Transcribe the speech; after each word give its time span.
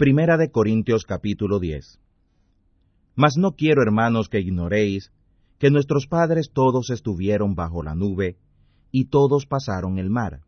Primera 0.00 0.38
de 0.38 0.50
Corintios 0.50 1.04
capítulo 1.04 1.58
10. 1.58 2.00
Mas 3.16 3.36
no 3.36 3.54
quiero, 3.54 3.82
hermanos, 3.82 4.30
que 4.30 4.40
ignoréis 4.40 5.12
que 5.58 5.68
nuestros 5.68 6.06
padres 6.06 6.52
todos 6.54 6.88
estuvieron 6.88 7.54
bajo 7.54 7.82
la 7.82 7.94
nube, 7.94 8.38
y 8.90 9.10
todos 9.10 9.44
pasaron 9.44 9.98
el 9.98 10.08
mar, 10.08 10.40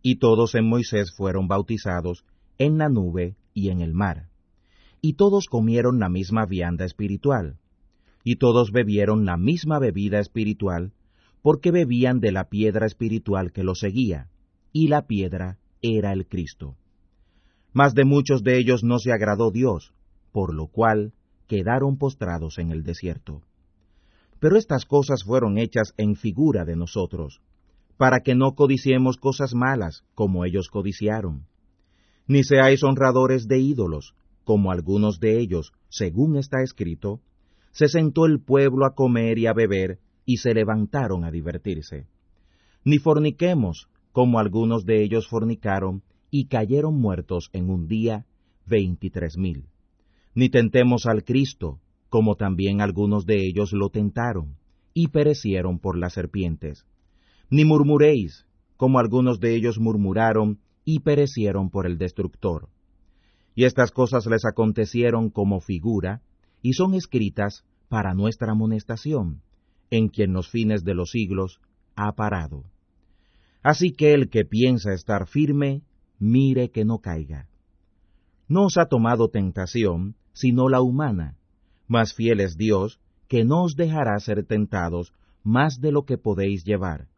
y 0.00 0.16
todos 0.16 0.54
en 0.54 0.66
Moisés 0.66 1.12
fueron 1.14 1.46
bautizados 1.46 2.24
en 2.56 2.78
la 2.78 2.88
nube 2.88 3.36
y 3.52 3.68
en 3.68 3.82
el 3.82 3.92
mar, 3.92 4.30
y 5.02 5.12
todos 5.12 5.44
comieron 5.44 5.98
la 5.98 6.08
misma 6.08 6.46
vianda 6.46 6.86
espiritual, 6.86 7.58
y 8.24 8.36
todos 8.36 8.72
bebieron 8.72 9.26
la 9.26 9.36
misma 9.36 9.78
bebida 9.78 10.20
espiritual, 10.20 10.94
porque 11.42 11.70
bebían 11.70 12.18
de 12.18 12.32
la 12.32 12.48
piedra 12.48 12.86
espiritual 12.86 13.52
que 13.52 13.62
los 13.62 13.78
seguía, 13.78 14.30
y 14.72 14.88
la 14.88 15.06
piedra 15.06 15.58
era 15.82 16.14
el 16.14 16.26
Cristo 16.26 16.78
mas 17.76 17.92
de 17.92 18.06
muchos 18.06 18.42
de 18.42 18.56
ellos 18.56 18.82
no 18.84 18.98
se 18.98 19.12
agradó 19.12 19.50
Dios, 19.50 19.92
por 20.32 20.54
lo 20.54 20.66
cual 20.66 21.12
quedaron 21.46 21.98
postrados 21.98 22.56
en 22.56 22.70
el 22.70 22.82
desierto. 22.82 23.42
Pero 24.40 24.56
estas 24.56 24.86
cosas 24.86 25.24
fueron 25.24 25.58
hechas 25.58 25.92
en 25.98 26.16
figura 26.16 26.64
de 26.64 26.74
nosotros, 26.74 27.42
para 27.98 28.20
que 28.20 28.34
no 28.34 28.54
codiciemos 28.54 29.18
cosas 29.18 29.54
malas 29.54 30.04
como 30.14 30.46
ellos 30.46 30.68
codiciaron. 30.68 31.44
Ni 32.26 32.44
seáis 32.44 32.82
honradores 32.82 33.46
de 33.46 33.58
ídolos, 33.58 34.14
como 34.44 34.72
algunos 34.72 35.20
de 35.20 35.38
ellos, 35.38 35.74
según 35.90 36.38
está 36.38 36.62
escrito, 36.62 37.20
se 37.72 37.88
sentó 37.88 38.24
el 38.24 38.40
pueblo 38.40 38.86
a 38.86 38.94
comer 38.94 39.36
y 39.36 39.48
a 39.48 39.52
beber, 39.52 39.98
y 40.24 40.38
se 40.38 40.54
levantaron 40.54 41.26
a 41.26 41.30
divertirse. 41.30 42.06
Ni 42.84 42.96
forniquemos, 42.96 43.90
como 44.12 44.38
algunos 44.38 44.86
de 44.86 45.02
ellos 45.02 45.28
fornicaron, 45.28 46.02
y 46.38 46.48
cayeron 46.48 47.00
muertos 47.00 47.48
en 47.54 47.70
un 47.70 47.88
día 47.88 48.26
veintitrés 48.66 49.38
mil. 49.38 49.70
Ni 50.34 50.50
tentemos 50.50 51.06
al 51.06 51.24
Cristo, 51.24 51.80
como 52.10 52.34
también 52.34 52.82
algunos 52.82 53.24
de 53.24 53.46
ellos 53.46 53.72
lo 53.72 53.88
tentaron, 53.88 54.56
y 54.92 55.08
perecieron 55.08 55.78
por 55.78 55.96
las 55.96 56.12
serpientes. 56.12 56.84
Ni 57.48 57.64
murmuréis, 57.64 58.44
como 58.76 58.98
algunos 58.98 59.40
de 59.40 59.56
ellos 59.56 59.78
murmuraron, 59.78 60.58
y 60.84 61.00
perecieron 61.00 61.70
por 61.70 61.86
el 61.86 61.96
destructor. 61.96 62.68
Y 63.54 63.64
estas 63.64 63.90
cosas 63.90 64.26
les 64.26 64.44
acontecieron 64.44 65.30
como 65.30 65.60
figura, 65.60 66.20
y 66.60 66.74
son 66.74 66.92
escritas 66.92 67.64
para 67.88 68.12
nuestra 68.12 68.52
amonestación, 68.52 69.40
en 69.90 70.08
quien 70.08 70.34
los 70.34 70.50
fines 70.50 70.84
de 70.84 70.94
los 70.94 71.12
siglos 71.12 71.60
ha 71.94 72.12
parado. 72.12 72.64
Así 73.62 73.92
que 73.92 74.12
el 74.12 74.28
que 74.28 74.44
piensa 74.44 74.92
estar 74.92 75.26
firme, 75.26 75.80
mire 76.18 76.70
que 76.70 76.84
no 76.84 76.98
caiga. 76.98 77.48
No 78.48 78.66
os 78.66 78.78
ha 78.78 78.86
tomado 78.86 79.28
tentación, 79.28 80.14
sino 80.32 80.68
la 80.68 80.80
humana, 80.80 81.36
mas 81.88 82.14
fiel 82.14 82.40
es 82.40 82.56
Dios, 82.56 83.00
que 83.28 83.44
no 83.44 83.64
os 83.64 83.76
dejará 83.76 84.18
ser 84.20 84.44
tentados 84.44 85.12
más 85.42 85.80
de 85.80 85.92
lo 85.92 86.04
que 86.04 86.18
podéis 86.18 86.64
llevar. 86.64 87.08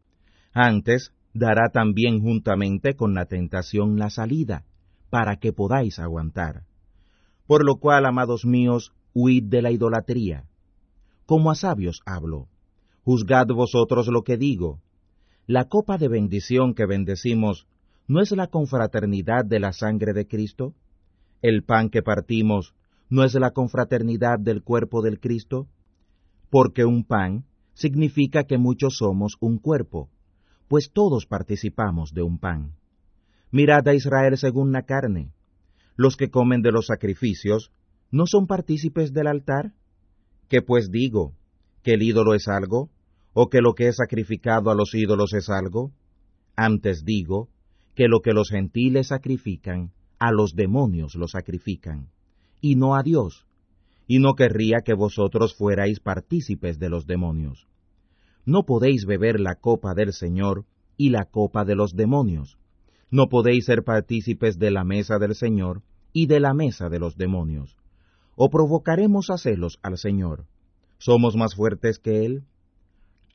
Antes, 0.53 1.13
dará 1.35 1.71
también 1.71 2.21
juntamente 2.21 2.95
con 2.95 3.15
la 3.15 3.27
tentación 3.27 3.99
la 3.99 4.11
salida, 4.11 4.65
para 5.11 5.37
que 5.37 5.53
podáis 5.53 5.99
aguantar. 5.99 6.65
Por 7.47 7.65
lo 7.65 7.77
cual, 7.77 8.07
amados 8.07 8.45
míos, 8.45 8.93
huid 9.15 9.45
de 9.45 9.63
la 9.63 9.71
idolatría. 9.71 10.45
Como 11.27 11.51
a 11.51 11.55
sabios 11.55 12.01
hablo. 12.05 12.49
Juzgad 13.05 13.47
vosotros 13.49 14.09
lo 14.09 14.23
que 14.23 14.37
digo. 14.37 14.81
La 15.47 15.65
copa 15.65 15.97
de 15.97 16.09
bendición 16.09 16.75
que 16.75 16.85
bendecimos 16.85 17.67
¿no 18.09 18.23
es 18.23 18.33
la 18.33 18.47
confraternidad 18.47 19.45
de 19.45 19.61
la 19.61 19.73
sangre 19.73 20.15
de 20.15 20.27
Cristo? 20.27 20.75
¿El 21.43 21.63
pan 21.63 21.91
que 21.91 22.03
partimos 22.03 22.75
no 23.11 23.23
es 23.23 23.35
la 23.35 23.51
confraternidad 23.51 24.39
del 24.39 24.63
cuerpo 24.63 25.03
del 25.03 25.21
Cristo? 25.21 25.69
Porque 26.51 26.87
un 26.87 27.05
pan 27.05 27.45
significa 27.75 28.45
que 28.45 28.57
muchos 28.57 28.97
somos 28.97 29.37
un 29.41 29.59
cuerpo, 29.59 30.09
pues 30.69 30.91
todos 30.93 31.27
participamos 31.27 32.13
de 32.13 32.23
un 32.23 32.39
pan. 32.39 32.73
Mirad 33.51 33.87
a 33.87 33.95
Israel 33.95 34.37
según 34.39 34.73
la 34.73 34.83
carne. 34.83 35.33
Los 35.95 36.17
que 36.17 36.31
comen 36.31 36.63
de 36.63 36.73
los 36.73 36.87
sacrificios, 36.87 37.73
¿no 38.11 38.27
son 38.27 38.47
partícipes 38.47 39.13
del 39.13 39.27
altar? 39.27 39.73
¿Qué 40.49 40.63
pues 40.63 40.91
digo? 40.91 41.35
¿Que 41.83 41.95
el 41.95 42.03
ídolo 42.03 42.35
es 42.35 42.49
algo? 42.49 42.91
¿O 43.35 43.49
que 43.49 43.61
lo 43.61 43.75
que 43.75 43.89
es 43.89 43.97
sacrificado 43.97 44.71
a 44.71 44.75
los 44.75 44.95
ídolos 44.95 45.35
es 45.35 45.51
algo? 45.51 45.93
Antes 46.57 47.05
digo, 47.05 47.49
que 47.99 48.07
lo 48.07 48.21
que 48.21 48.33
los 48.33 48.51
gentiles 48.51 49.09
sacrifican, 49.09 49.91
a 50.21 50.31
los 50.31 50.55
demonios 50.55 51.17
lo 51.17 51.27
sacrifican, 51.27 52.11
y 52.61 52.77
no 52.77 52.95
a 52.95 53.03
Dios, 53.03 53.45
y 54.07 54.21
no 54.21 54.35
querría 54.35 54.83
que 54.85 54.95
vosotros 54.95 55.57
fuerais 55.57 55.99
partícipes 55.99 56.79
de 56.79 56.91
los 56.91 57.09
demonios. 57.09 57.67
No 58.47 58.63
podéis 58.63 59.05
beber 59.05 59.41
la 59.41 59.57
copa 59.57 59.95
del 59.95 60.13
Señor 60.13 60.65
y 60.97 61.11
la 61.11 61.25
copa 61.25 61.65
de 61.65 61.75
los 61.75 61.97
demonios. 61.97 62.57
No 63.11 63.27
podéis 63.29 63.65
ser 63.65 63.83
partícipes 63.83 64.61
de 64.61 64.71
la 64.71 64.85
mesa 64.85 65.19
del 65.19 65.35
Señor 65.35 65.83
y 66.13 66.29
de 66.29 66.39
la 66.39 66.55
mesa 66.55 66.89
de 66.89 67.01
los 67.01 67.17
demonios. 67.17 67.77
¿O 68.37 68.49
provocaremos 68.49 69.29
a 69.29 69.39
celos 69.39 69.81
al 69.83 69.99
Señor? 69.99 70.47
¿Somos 70.99 71.35
más 71.35 71.57
fuertes 71.57 71.99
que 71.99 72.25
Él? 72.25 72.45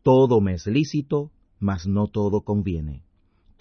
Todo 0.04 0.40
me 0.40 0.54
es 0.54 0.68
lícito, 0.68 1.32
mas 1.60 1.86
no 1.86 2.08
todo 2.08 2.44
conviene 2.44 3.04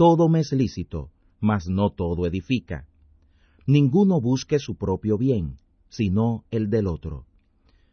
todo 0.03 0.29
me 0.29 0.41
es 0.41 0.51
lícito, 0.51 1.13
mas 1.39 1.69
no 1.69 1.91
todo 1.91 2.27
edifica. 2.27 2.89
Ninguno 3.69 4.21
busque 4.21 4.59
su 4.59 4.75
propio 4.75 5.17
bien, 5.17 5.59
sino 5.91 6.45
el 6.51 6.71
del 6.71 6.89
otro. 6.89 7.25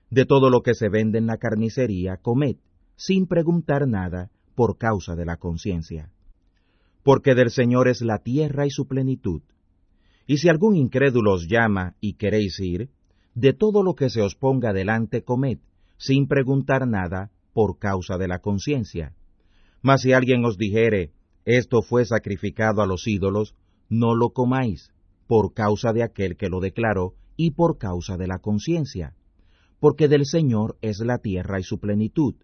De 0.09 0.25
todo 0.25 0.49
lo 0.49 0.63
que 0.63 0.73
se 0.73 0.89
vende 0.89 1.19
en 1.19 1.27
la 1.27 1.37
carnicería, 1.37 2.17
comed, 2.17 2.55
sin 2.95 3.27
preguntar 3.27 3.87
nada, 3.87 4.31
por 4.55 4.79
causa 4.79 5.15
de 5.15 5.23
la 5.23 5.37
conciencia. 5.37 6.09
Porque 7.03 7.35
del 7.35 7.51
Señor 7.51 7.87
es 7.87 8.01
la 8.01 8.17
tierra 8.17 8.65
y 8.65 8.71
su 8.71 8.87
plenitud. 8.87 9.43
Y 10.25 10.37
si 10.37 10.49
algún 10.49 10.77
incrédulo 10.77 11.33
os 11.33 11.47
llama 11.47 11.93
y 12.01 12.13
queréis 12.15 12.59
ir, 12.59 12.89
de 13.35 13.53
todo 13.53 13.83
lo 13.83 13.93
que 13.93 14.09
se 14.09 14.23
os 14.23 14.33
ponga 14.33 14.73
delante 14.73 15.21
comed, 15.23 15.59
sin 15.97 16.27
preguntar 16.27 16.87
nada, 16.87 17.29
por 17.53 17.77
causa 17.77 18.17
de 18.17 18.27
la 18.27 18.39
conciencia. 18.39 19.13
Mas 19.83 20.01
si 20.01 20.13
alguien 20.13 20.43
os 20.43 20.57
dijere, 20.57 21.11
esto 21.57 21.81
fue 21.81 22.05
sacrificado 22.05 22.83
a 22.83 22.85
los 22.85 23.07
ídolos, 23.07 23.55
no 23.89 24.13
lo 24.13 24.33
comáis, 24.33 24.91
por 25.25 25.55
causa 25.55 25.93
de 25.93 26.03
aquel 26.03 26.37
que 26.37 26.47
lo 26.47 26.59
declaró 26.59 27.15
y 27.37 27.51
por 27.51 27.79
causa 27.79 28.17
de 28.17 28.27
la 28.27 28.37
conciencia, 28.37 29.15
porque 29.79 30.07
del 30.07 30.27
Señor 30.27 30.77
es 30.81 30.99
la 30.99 31.17
tierra 31.17 31.59
y 31.59 31.63
su 31.63 31.79
plenitud. 31.79 32.35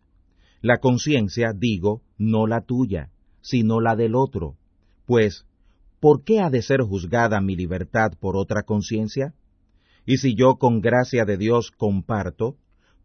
La 0.61 0.79
conciencia, 0.79 1.53
digo, 1.55 2.01
no 2.17 2.47
la 2.47 2.61
tuya, 2.61 3.11
sino 3.41 3.79
la 3.79 3.95
del 3.95 4.15
otro. 4.15 4.55
Pues, 5.05 5.45
¿por 5.99 6.23
qué 6.23 6.39
ha 6.39 6.49
de 6.49 6.63
ser 6.63 6.81
juzgada 6.81 7.41
mi 7.41 7.55
libertad 7.55 8.13
por 8.19 8.35
otra 8.35 8.63
conciencia? 8.63 9.35
Y 10.07 10.17
si 10.17 10.33
yo 10.33 10.55
con 10.55 10.81
gracia 10.81 11.25
de 11.25 11.37
Dios 11.37 11.69
comparto, 11.69 12.55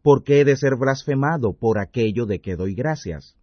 ¿por 0.00 0.24
qué 0.24 0.40
he 0.40 0.44
de 0.46 0.56
ser 0.56 0.76
blasfemado 0.76 1.52
por 1.52 1.78
aquello 1.78 2.24
de 2.24 2.40
que 2.40 2.56
doy 2.56 2.74
gracias? 2.74 3.36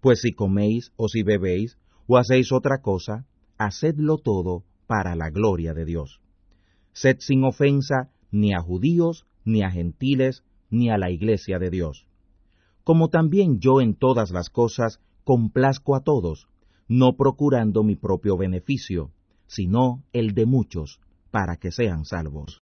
Pues 0.00 0.20
si 0.20 0.32
coméis 0.32 0.92
o 0.96 1.08
si 1.08 1.24
bebéis 1.24 1.76
o 2.08 2.16
hacéis 2.16 2.50
otra 2.50 2.80
cosa, 2.80 3.26
hacedlo 3.58 4.18
todo 4.18 4.64
para 4.86 5.14
la 5.14 5.30
gloria 5.30 5.74
de 5.74 5.84
Dios. 5.84 6.20
Sed 6.92 7.18
sin 7.20 7.44
ofensa 7.44 8.10
ni 8.32 8.54
a 8.54 8.60
judíos, 8.60 9.26
ni 9.44 9.62
a 9.62 9.70
gentiles, 9.70 10.42
ni 10.70 10.90
a 10.90 10.98
la 10.98 11.10
iglesia 11.10 11.58
de 11.58 11.70
Dios. 11.70 12.06
Como 12.82 13.08
también 13.10 13.60
yo 13.60 13.80
en 13.80 13.94
todas 13.94 14.30
las 14.30 14.48
cosas 14.48 15.00
complazco 15.22 15.94
a 15.94 16.00
todos, 16.00 16.48
no 16.88 17.16
procurando 17.16 17.84
mi 17.84 17.94
propio 17.94 18.38
beneficio, 18.38 19.12
sino 19.46 20.02
el 20.12 20.34
de 20.34 20.46
muchos, 20.46 21.00
para 21.30 21.56
que 21.56 21.70
sean 21.70 22.06
salvos. 22.06 22.62